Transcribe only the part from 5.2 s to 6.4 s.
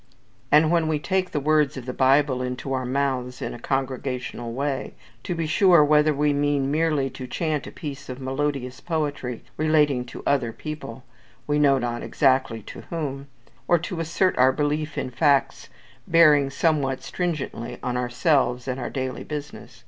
to be sure whether we